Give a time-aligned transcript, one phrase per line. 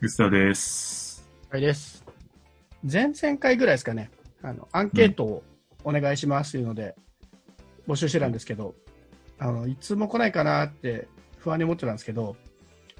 [0.00, 1.28] 藤田です。
[1.50, 2.04] はいです。
[2.88, 5.42] 前々回ぐらいですかね、あの、アンケートを
[5.82, 6.94] お願いしますというので、
[7.88, 8.76] 募集してたんですけど、
[9.40, 11.08] あの、いつも来ないかなって
[11.38, 12.36] 不安に思ってたんですけど、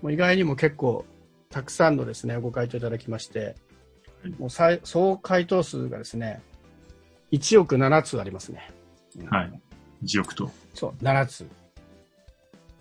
[0.02, 1.04] もう意外にも結構
[1.50, 3.54] たくさんのですね、ご回答いただきまして、
[4.40, 6.42] もう最総回答数がですね、
[7.30, 8.72] 1億7つありますね。
[9.30, 9.60] はい。
[10.02, 10.50] 1億と。
[10.74, 11.46] そう、7つ。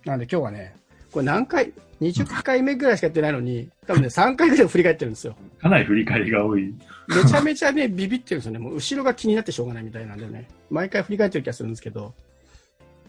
[0.05, 0.75] なんで今日はね、
[1.11, 5.35] これ何回、20回目ぐらいしかやってないのに、多分ね、3回ぐらい振り返ってるんですよ。
[5.59, 6.73] かなり振り返りが多い。
[7.07, 8.59] めちゃめちゃね、ビビってるんですよね。
[8.59, 10.47] もう後ろが気になってしょうがないみたいなんでね。
[10.69, 12.13] 毎回振り返ってる気がするんですけど。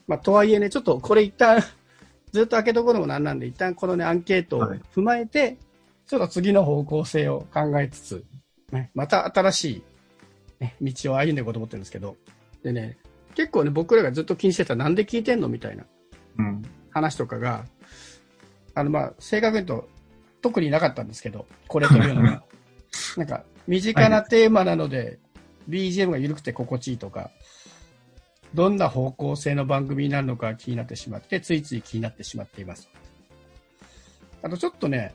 [0.07, 1.63] まあ、とはいえね、ちょっとこれ一旦、
[2.33, 5.57] ずっと開けとくのもなんなんで、一旦このね、アンケートをはい踏まえて、
[6.07, 8.25] ちょっと次の方向性を考えつつ、
[8.73, 9.83] ね、また新しい、
[10.61, 12.17] ね、道を歩んでいこうと思ってるんですけど。
[12.63, 12.97] でね、
[13.35, 15.85] 結構ね、僕らがずっと気にしてたなんで聞いてんのみたいな
[16.39, 16.63] うん。
[16.91, 17.65] 話とかが、
[18.79, 19.89] あの、まあ、正確に言うと、
[20.41, 22.45] 特になかったんですけど、これというのが。
[23.19, 25.19] なんか、身近なテーマなので、
[25.69, 27.33] BGM が緩くて心地いいとか、
[28.55, 32.89] どんな方向性の番組になるのか気になってしまって、ついつい気になってしまっています。
[34.43, 35.13] あと、ちょっとね、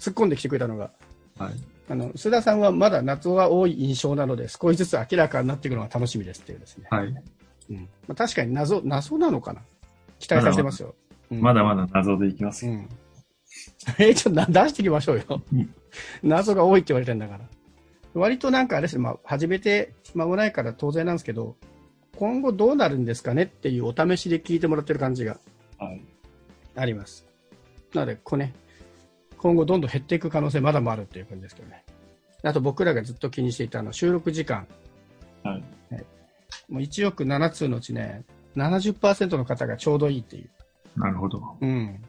[0.00, 0.90] 突っ込んできてくれたのが、
[1.38, 1.52] はい。
[1.88, 6.88] あの、須田さんはまだ謎が多い印象なので、少しずつ明らかになっていくのが楽しみですっていうですね。
[6.90, 7.14] はい。
[7.70, 9.60] うんまあ、確かに謎、謎なのかな
[10.18, 10.96] 期待させてますよ。
[11.30, 12.72] うんまだまだ謎でいきますよ。
[12.72, 12.88] うん。
[13.98, 15.74] え、ちょっとな出していきましょうようん。
[16.22, 17.40] 謎が多いって言われてんだから。
[18.14, 21.56] 割となんかあれですね、まあ、始めて間もないから当然なんですけど、
[22.16, 25.38] 今後どうなるんですかねっていうお試しで聞いてもらってる感じが
[25.78, 26.04] はい。
[26.76, 27.26] あります。
[27.92, 28.54] なので、こうね、
[29.36, 31.84] 今後どんどん減っていく可能性まだもあるっていう感じですけどね。
[32.42, 34.66] あと僕らがずっと気にしていたあの収録時間。
[35.42, 35.64] はい。
[36.68, 38.24] もう1億7通のうちね、
[38.56, 40.50] 70%の方がちょうどいいっていう。
[40.96, 41.56] なるほど。
[41.60, 42.00] うん。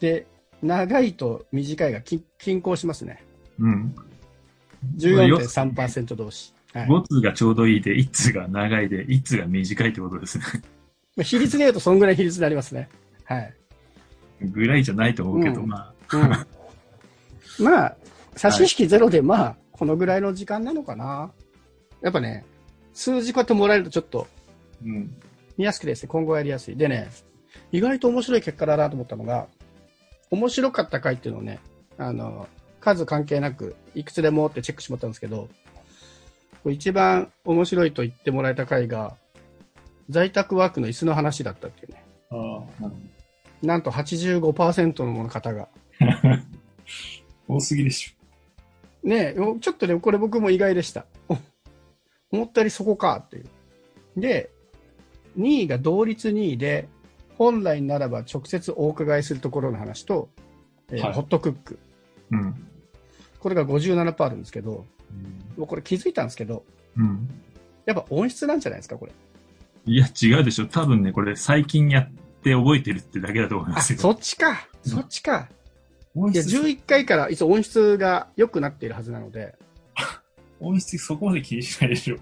[0.00, 0.26] で、
[0.62, 3.22] 長いと短いが均均衡しますね。
[3.58, 3.94] うん。
[4.96, 6.52] 14.3%同士。
[6.72, 6.86] はい。
[6.86, 10.44] 5通がちょうどいいで、1通が長いで、1通が短いってことですね。
[11.16, 12.88] まあ比率で言うとそんぐらい比率になりますね。
[13.24, 13.54] はい。
[14.42, 16.30] ぐらいじゃないと思うけど、うんまうん。
[17.64, 17.96] まあ、
[18.36, 21.30] 差し引きゼロで、まあ、このぐらいの時間なのかな。
[22.02, 22.44] やっぱね、
[22.92, 24.84] 数字こうやってもらえるとちょっとあ。
[24.84, 25.14] うん。
[25.56, 26.76] 見やすくてですね、今後やりやすい。
[26.76, 27.08] でね、
[27.72, 29.46] 意外と面白い結果だなと思ったのが、
[30.30, 31.60] 面白かった回っていうのをね、
[31.98, 32.48] あの、
[32.80, 35.48] 数関係なく、いくつでもってチェックしてもらったんですけど、
[36.66, 39.16] 一番面白いと言ってもらえた回が、
[40.08, 42.04] 在宅ワークの椅子の話だったっていうね。
[42.30, 42.90] ああ、
[43.62, 45.68] なんと85%の方が。
[47.48, 48.16] 多すぎでし
[49.02, 51.06] ねえちょっとね、これ僕も意外でした。
[51.28, 51.36] お
[52.32, 54.20] 思ったよりそこかっていう。
[54.20, 54.50] で、
[55.38, 56.88] 2位が同率2位で、
[57.36, 60.28] 本来ならば直接お伺いするところの話と、
[60.90, 61.78] えーはいホットクック。
[62.32, 62.36] ょ。
[62.36, 62.66] うん。
[63.40, 64.86] これが57%あるんですけど、
[65.56, 66.64] もうこれ気づいたんですけど、
[66.96, 67.28] うん。
[67.86, 69.12] やっぱ音質なんじゃないですか、これ。
[69.86, 70.66] いや、違うでしょ。
[70.66, 72.10] 多分ね、これ最近やっ
[72.42, 73.98] て覚えてるってだけだと思いまあ、すよ。
[73.98, 74.68] そっちか。
[74.82, 75.32] そっちか。
[75.32, 79.54] いや、音質、11回からいつ音質が良くなっているはずなので、
[80.60, 82.16] 音質そこまで気にしないでしょ。
[82.16, 82.18] い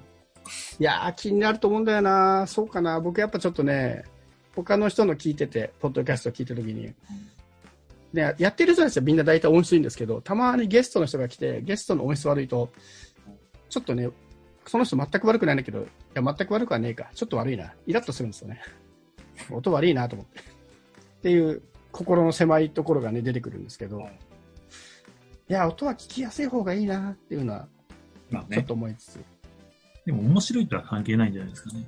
[0.81, 2.47] やー、気になると思うんだよな。
[2.47, 3.01] そうかな。
[3.01, 4.05] 僕やっぱちょっとね、
[4.55, 6.93] 他の人の聞いてて、ポッドキャスト聞いたときに、
[8.13, 12.71] ね、やってる人たちはみんな大体音質いいんですけど、たまにゲストの人が来て、ゲストの音質悪いと、
[13.69, 14.11] ちょっとね、
[14.67, 17.11] その人全く悪くないんだけど、いや、全く悪くはねえか。
[17.15, 17.73] ちょっと悪いな。
[17.87, 18.61] イラッとするんですよね。
[19.51, 20.41] 音悪いなと思って。
[20.41, 20.43] っ
[21.23, 24.09] ていう、心の狭いところがね、出てくるんですけど、
[25.49, 27.69] いや、音は聞きやすい方がいいなっていうのは、
[28.31, 28.75] まあねちょっと。
[28.75, 29.21] 思いつつ。
[30.07, 31.85] でも面白いとは関係ないんじゃないですかね。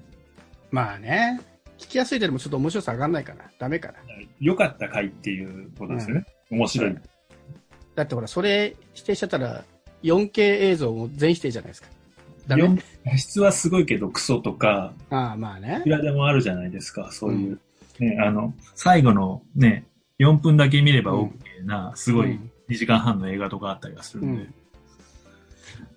[0.70, 1.40] まあね、
[1.78, 3.44] 聞きやすいでもちょっと面白さ上がんないかな。
[3.58, 3.94] ダメかな。
[4.40, 6.26] 良かった回っていうことですよね。
[6.50, 6.96] 面白い。
[7.94, 9.64] だってほら、それ否定しちゃったら、
[10.02, 11.88] 4K 映像も全否定じゃないですか。
[12.46, 12.78] ダメ？
[13.16, 15.82] 質はすごいけど、クソとか、ああ、まあねい。
[15.82, 17.60] くらでもあるじゃないですか、そういう。
[17.98, 19.86] ね、あの、最後のね、
[20.18, 21.30] 4分だけ見れば OK
[21.64, 24.42] な、すごいうん2時間半の映画とかあったりはするんで。
[24.42, 24.54] うん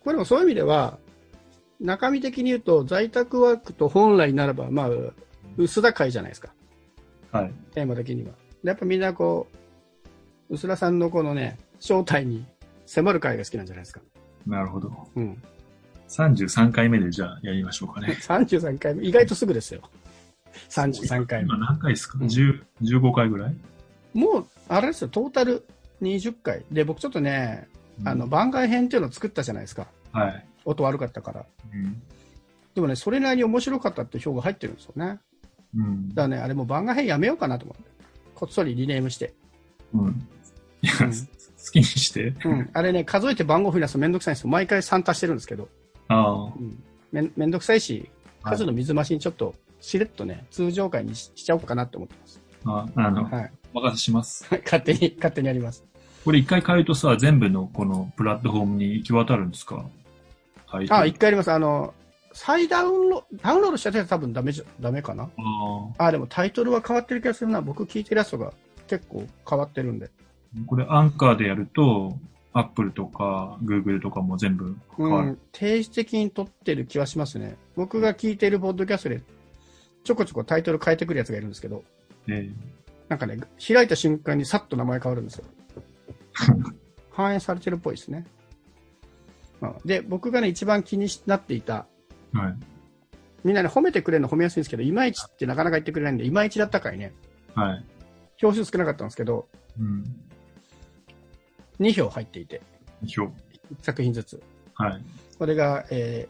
[0.03, 0.99] これでもそういう意味では、
[1.81, 4.89] 中身的に言うと、在宅ワークと本来ならば、まあ、
[5.57, 6.53] 薄田会じゃないですか。
[7.31, 7.51] はい。
[7.73, 8.31] テーマ的には。
[8.63, 9.47] でやっぱみんなこ
[10.49, 12.45] う、薄田さんのこのね、正体に
[12.85, 14.01] 迫る会が好きなんじゃないですか。
[14.45, 14.91] なるほど。
[15.15, 15.41] うん。
[16.07, 18.17] 33回目でじゃあやりましょうかね。
[18.21, 19.81] 33回目、意外とすぐですよ。
[20.69, 21.57] 33回目今。
[21.57, 23.55] 何回ですか、うん ?10、15回ぐらい？
[24.13, 25.65] もう、あれですよ、トータル
[26.01, 26.63] 20回。
[26.71, 27.67] で、僕ちょっとね、
[28.05, 29.87] あの、、番外編っていうのを作ったじゃないですか。
[29.91, 30.45] うんはい。
[30.65, 31.45] 音悪かったから。
[31.73, 32.01] うん。
[32.73, 35.19] でもね、それなりに面白かったって票が入ってるんですよね。
[35.77, 37.89] うんだからね、あれもう番外編やめようかなと思って。
[38.35, 39.33] こっそりリネームして。
[39.93, 40.27] うん。
[40.81, 42.33] いや、うん好きにして。
[42.45, 42.69] うん。
[42.73, 44.49] あれね、数えて番号増やすとめんどくさいんですよ。
[44.49, 45.67] 毎回3足してるんですけど。
[46.07, 46.81] あうん。
[47.11, 48.09] めんめんどくさいし、
[48.43, 48.51] あ。
[48.51, 52.41] 数の水増しにちょっと、しれっとね、通常回にししちゃおうかなって思ってます。
[52.65, 53.51] ああの、はい。
[53.73, 54.45] お任せします。
[54.63, 55.83] 勝手に、勝手にやります。
[56.23, 59.85] これ一回買うとさ、全部のこのプラットフォームに行き渡るんですか？
[60.67, 60.91] はい。
[60.91, 61.51] あ、一回やります。
[61.51, 61.93] あの、
[62.33, 65.29] 再ダウンロダウンロードしたやつは多分ダメじゃ、ダメかな？
[65.97, 67.61] ああ、でもタイトルは変わってる気がするな。
[67.61, 68.53] 僕聞いてるやつが
[68.87, 70.07] 結構変わってるんで。
[70.07, 70.09] ー
[70.65, 72.17] これアンカーでやると、
[72.53, 75.27] アップルとか、グーグルとかも全部変わる。
[75.29, 75.39] うん。
[75.51, 77.57] 定時的に撮ってる気はしますね。
[77.75, 79.21] 僕が聞いてるポッドキャストで、
[80.03, 81.83] ちょこちょこタイトル変えてくるやつがいるんですけど、
[82.27, 82.49] え
[83.09, 85.45] なんかね、開いた瞬間にさっと名前変わるんですよ。
[87.11, 88.25] 反映されてるっぽいですね。
[89.61, 91.96] まあで、僕がね、一番気になっていた、え
[92.33, 92.55] はい。
[93.43, 97.13] みんなね、褒めてくれるの褒めやすいんですけど、いまいちってなかなか言ってくれないんで、いまいちだったかいね、
[97.55, 97.85] はい。
[98.37, 99.47] 票数少なかったんですけど、
[99.79, 100.03] うん。
[101.79, 102.61] 2票入っていて、
[103.07, 103.23] 票。
[103.23, 103.31] 1
[103.81, 104.41] 作品ずつ。
[104.75, 105.01] はい。
[105.37, 106.27] これが、え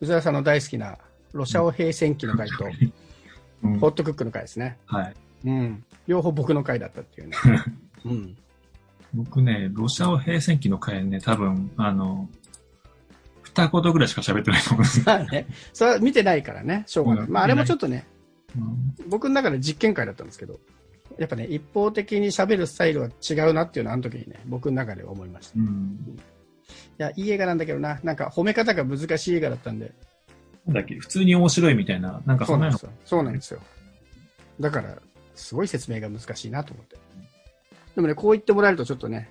[0.00, 0.98] ー、宇沢さんの大好きな、
[1.32, 2.64] ロシアオ平戦記の回と、
[3.62, 4.76] うんホットクックの回ですね。
[4.86, 5.14] はい。
[5.44, 5.84] うん。
[6.08, 7.36] 両方僕の回だったっていうね。
[8.04, 8.36] うん。
[9.14, 12.28] 僕ね、ロシアオ平戦記の回ね、多分、あの、
[13.54, 15.04] 二言ぐらいしか喋ってないと思うんですよ。
[15.06, 17.24] まあね、それは見てないからね、しょうがない。
[17.26, 18.06] うんまああれもちょっとね、
[18.56, 20.60] うん僕の中で実験会だったんですけど、
[21.18, 25.58] やっぱね、一方的に喋るスタイルは違うなっていうのはあの時にね、僕の中で思いました。
[25.58, 26.18] いうん。
[26.98, 29.92] や、いい映画なんだけどな、なんか褒め方が難しい映画だったんで、
[30.66, 32.90] なんだっけ、普通に面白いみたいな、なんかそうんなんですよ。
[33.04, 33.60] そうなんですよ。
[34.60, 34.96] だから、
[35.34, 36.96] すごい説明が難しいなと思って。
[37.94, 39.30] でもね、こう言ってもらえるとちょっとね、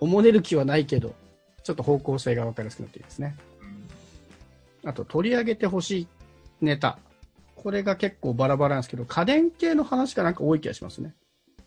[0.00, 1.14] おもねる気はないけど、
[1.64, 3.36] ちょっと方向性が分かりやすくなっていいですね。
[4.84, 6.08] あと、取り上げてほしい
[6.60, 6.98] ネタ。
[7.56, 11.14] これが結構バラバラなんですけど、家電系の話がなんか多い気がしますね。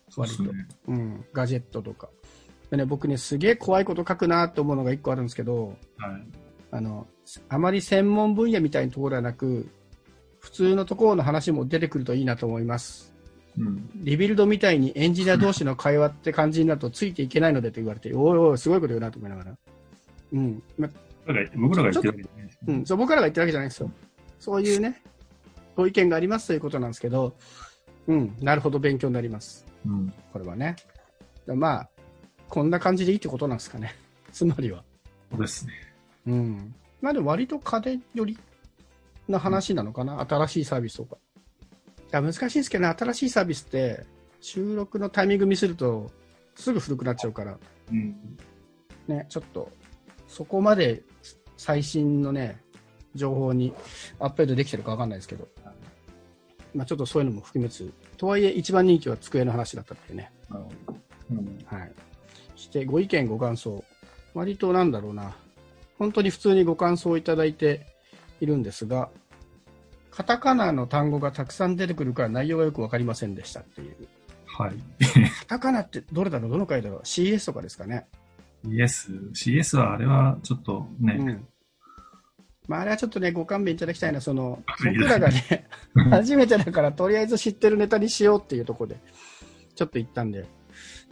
[0.08, 0.50] そうですね。
[0.86, 2.08] うん、ガジェットとか。
[2.70, 6.22] でね、僕ね、すげえ怖いこと書くなって思うのが一個あるんですけど、はい。
[6.70, 7.08] あの、
[7.48, 9.68] あまり専門分野みたいなところではなく、
[10.38, 13.12] 普通のところの話も出てくるといいなと思います。
[13.58, 13.90] うん。
[13.96, 19.56] リビルドみたいにエンジニア同士の会話って感じになるとついていけないのでと言われて、おいおい、すごいこと言うなと思いながら。
[20.32, 20.62] うん。
[20.78, 20.88] ま
[21.56, 23.90] 僕らが言ってるわけじゃないですねうん、そう僕らが言ってるわけじゃないですよ。
[24.38, 25.02] そういうね、
[25.76, 27.34] ご意見がありますということなんですけど、
[28.06, 29.66] うん、なるほど勉強になります。
[29.86, 30.12] うん。
[30.32, 30.76] これはね。
[31.46, 31.88] だまあ、
[32.48, 33.94] こんな感じでいいってことなんですかね。
[34.32, 34.82] つまりは。
[35.30, 35.72] そうですね。
[36.26, 36.74] うん。
[37.00, 38.38] まあでも割と家電より
[39.28, 41.16] の話なのかな、新しいサービスとか。
[41.96, 44.06] いや難しいんですけどね、新しいサービスって
[44.40, 46.10] 収録のタイミングミスると
[46.54, 47.58] すぐ古くなっちゃうから、
[47.92, 48.38] うん。
[49.06, 49.70] ね、ちょっと
[50.28, 51.02] そこまで
[51.56, 52.60] 最新のね、
[53.14, 53.72] 情報に
[54.20, 55.48] アップデートできてるかわかんないですけど、
[56.74, 60.30] まあちょっとそういうのも含めつ、とはいえ一番人気は机の話だったっていうね。
[61.30, 61.58] うん。
[61.66, 61.92] はい。
[62.54, 63.82] そしてご意見ご感想。
[64.34, 65.34] 割となんだろうな。
[65.98, 67.86] 本当に普通にご感想をいただいて
[68.40, 69.08] いるんですが、
[70.10, 73.96] カタカナの単語がたくさん出てくるから内容がよくわかりませんでしたっていう。
[74.46, 74.74] はい。
[75.40, 76.50] カタカナってどれだろう？
[76.50, 78.06] どの回だろう ?CS とかですかね。
[78.64, 81.48] CS、CS はあれはちょっとね、うん。
[82.68, 84.20] まあ、あれはちょっとね、ご勘弁いただきたいな。
[84.20, 85.68] その、いいです僕らがね、
[86.10, 89.00] 初めてだからとりあえず知ってるネタにしようっていうところで、
[89.74, 90.46] ちょっと言ったんで、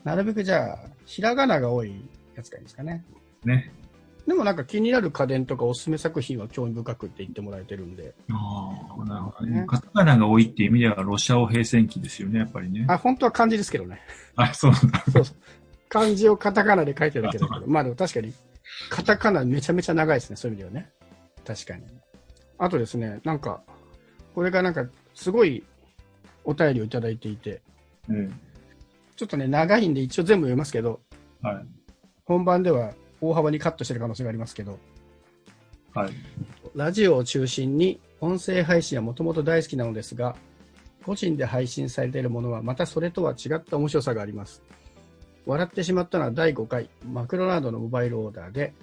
[0.05, 3.05] なるべくじゃあ、ひらがなが多いやつがいいですかね。
[3.45, 3.73] ね。
[4.27, 8.13] でもなんか気になる家電とかおすすめ作品は興味深くって言ってもらえてるんで。
[8.31, 9.67] ああ、なるほどねね。
[9.67, 12.87] カタカナが多いっていう意味では、ロシア語平戦期ですよね、やっぱりね。
[12.89, 14.01] あ、本当は漢字ですけどね。
[14.35, 15.05] あ、そうなんだ。
[15.11, 15.37] そうそう。
[15.89, 17.67] 漢字をカタカナで書いてるだけだけど。
[17.67, 18.33] まあでも確かに、
[18.91, 20.91] カタカナめちゃめちゃ長いですね、そういう意味ではね。
[21.45, 21.85] 確かに。
[22.59, 23.63] あとですね、なんか、
[24.35, 25.63] これがなんか、すごい
[26.45, 27.63] お便りをいただいていて、
[28.09, 28.41] うん。
[29.17, 31.01] ちょっとね、長いんで一応全部読みますけど、
[31.43, 31.67] はい。
[32.25, 34.79] 本番では大幅にカットしてる可能性がありますけど、
[35.95, 36.13] はい。
[36.75, 40.37] ラジオを中心に音声配信はもともと大好きなのですが、
[41.05, 44.63] 個人で配信されているものはまたそれとは違った面白さがあります。
[45.47, 48.75] 笑ってしまったのは第5回、マクドナルドのモバイルオーダーで、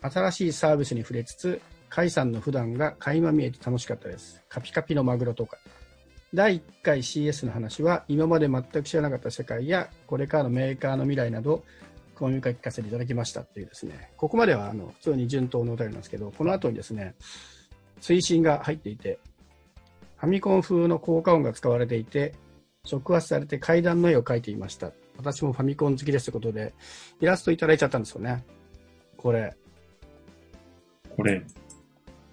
[0.00, 1.60] 新しいサービスに触れつつ、
[1.94, 4.42] 甲斐さんの普段が垣間見えて楽しかったです。
[4.48, 5.58] カピカピのマグロとか。
[6.34, 11.62] 第1回 CS の話は、今まで全く知らなかった世界や、これからのメーカーの未来など、
[12.18, 17.14] 興味深く聞かせていただきましたっていうですね、ここまではあの普通に順当のお便りなんですけど、この後にですね、
[18.00, 19.18] 推進が入っていて、
[20.16, 22.34] ファミコン風の効果音が使われていて、
[22.84, 24.92] 触発されて階段の絵を描いていました。
[25.18, 26.74] 私もファミコン好きですということで、
[27.20, 28.44] イラストいただいちゃったんですよね。
[29.16, 29.56] これ、
[31.16, 31.42] これ。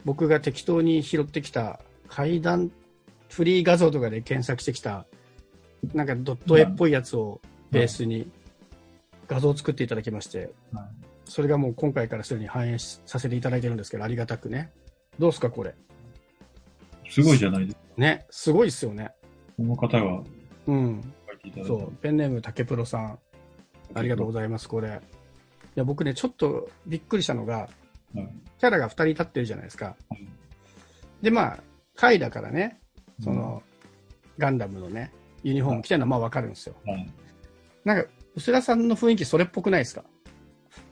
[0.05, 2.71] 僕が適当に拾ってきた階段
[3.29, 5.05] フリー画像とかで検索してきた、
[5.93, 8.29] なんかドット絵っぽいやつをベースに
[9.27, 10.85] 画像を作っていただきまして、はい
[11.25, 14.71] それがもう今回からすでに反映しさせていただいてるんですけど、ありがたくね。
[15.17, 15.73] どうですか、これ？
[17.09, 17.81] すごいじゃないですか。
[17.95, 19.09] ね、すごいっすよね。
[19.55, 20.21] この方が
[20.67, 21.13] うん。
[21.43, 21.67] 書いただいて。
[21.67, 23.19] そう、ペンネーム竹プロさん、
[23.93, 24.87] ありがとうございます、これ。
[24.89, 24.91] い
[25.75, 28.27] や、僕ね、ちょっとびっくりしたのが、はい
[28.59, 29.95] キャラが2人立ってるじゃないですか。
[30.09, 30.27] はい
[31.21, 31.59] で、まあ、
[31.95, 32.79] 回だからね、
[33.23, 33.63] その、
[34.37, 35.11] ガンダムのね、
[35.43, 36.75] ユニフォーム着てるのはまあわかるんですよ。
[36.85, 37.09] はい
[37.85, 40.03] なんか、薄田さんの雰囲気それっぽくないですか？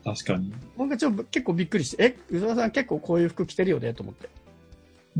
[0.04, 0.54] 確かに。
[0.78, 4.30] 僕がちょっと結構びっくりして、え、薄田さん結構こういう服着てるよねと思って。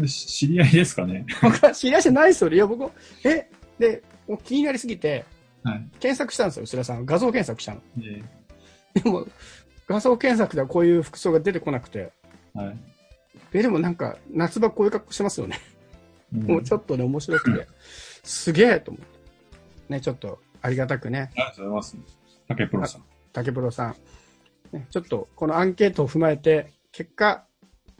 [0.08, 1.26] 知り合いですかね？
[1.42, 2.56] 僕は知り合いじゃないですよね。
[2.56, 2.92] いや、僕も、
[3.26, 4.04] え、で、
[4.44, 5.26] 気になりすぎて、
[5.64, 5.90] はい。
[6.00, 7.06] 検索したんですよ、薄田さん。
[7.06, 7.82] 画像検索したの。
[7.98, 8.24] で
[9.02, 9.28] でも、
[9.88, 12.12] 画像検索ではこういう服装が出てこなくて、
[12.54, 12.78] はい。
[13.54, 15.60] え、でもなんか、夏場こういう格好してますよね。
[16.34, 17.68] うんもうちょっとね、面白くて、
[18.24, 19.94] すげえと思って。
[19.94, 22.22] ね、ちょっと、ありがたくね、ありがとうございます。
[22.48, 23.04] 竹プロさん。
[23.34, 23.96] 竹プロさん、
[24.72, 27.44] ね、ちょっとこのアンケートを踏まえて、結果、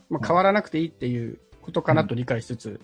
[0.10, 2.82] まあ、変わらなくていいっていうことかなと理解しつつ、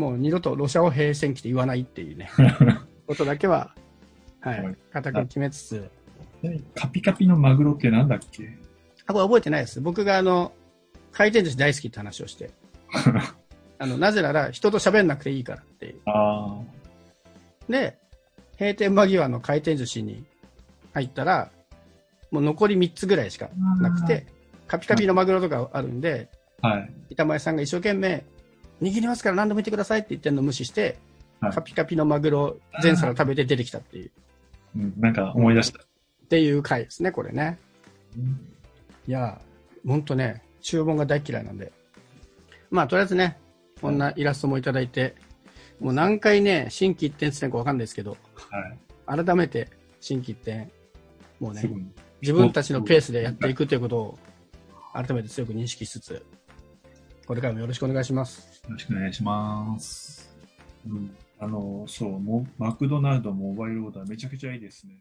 [0.00, 2.30] もう二度とロシアを平戦期って言わないっていうね、
[3.06, 3.74] ことだけは、
[4.40, 5.90] ははいい、固く決めつつ、
[6.42, 8.48] でカピカピのマグロってなんだっけ？
[9.06, 9.78] あ、これ覚えてないです。
[9.82, 10.52] 僕があの、
[11.12, 12.50] 回転寿司大好きって話をして、
[13.78, 16.00] あの、なぜなら人と喋んなくていいからっていう。
[16.06, 16.58] あ
[17.68, 17.98] で、
[18.58, 20.24] 閉店間際の回転寿司に
[20.94, 21.50] 入ったら、
[22.30, 23.82] もう残り3つぐらいしかあ。
[23.82, 24.24] なくて、
[24.66, 26.30] カピカピのマグロとかあるんで、
[26.62, 26.92] はい。
[27.10, 28.24] 板前さんが一生懸命、
[28.82, 30.82] 握りますから何でも言ってくださいって言ってるのを無視して、
[31.40, 34.10] はいカピカピのマグロ全皿食べて出てきたっていう、
[34.76, 35.82] うん、なんか思い出した。
[35.82, 37.58] っていう回ですね、これね。
[38.14, 38.50] うん
[39.10, 39.40] いや、
[39.86, 41.72] ほんとね、注文が大嫌いなんで。
[42.70, 43.38] まあ、とりあえずね、
[43.80, 45.16] こんなイラストもいただいて、
[45.80, 48.16] もう何回ね、新規一点つってんかわかんないですけど、
[49.06, 49.24] はい。
[49.24, 49.68] 改めて
[50.00, 50.70] 新規一点、
[51.40, 51.68] もうね。
[52.20, 54.18] 自分たちのペースでやっていくということを、
[54.92, 56.24] 改めて強く認識しつつ、
[57.26, 58.49] これからもよろしくお願いします。
[58.64, 60.34] よろしくお願いします。
[60.86, 61.16] うん。
[61.38, 65.00] あの、そう、もマクドナルドモバイルオーダーめちゃくちゃいいですね。